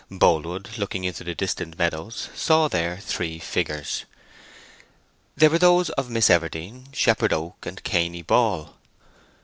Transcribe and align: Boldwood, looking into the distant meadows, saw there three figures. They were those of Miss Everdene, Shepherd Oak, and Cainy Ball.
Boldwood, 0.09 0.79
looking 0.79 1.03
into 1.03 1.23
the 1.23 1.35
distant 1.35 1.77
meadows, 1.77 2.29
saw 2.33 2.67
there 2.67 2.97
three 2.97 3.37
figures. 3.37 4.05
They 5.37 5.47
were 5.47 5.59
those 5.59 5.91
of 5.91 6.09
Miss 6.09 6.27
Everdene, 6.27 6.91
Shepherd 6.91 7.31
Oak, 7.31 7.67
and 7.67 7.83
Cainy 7.83 8.25
Ball. 8.25 8.75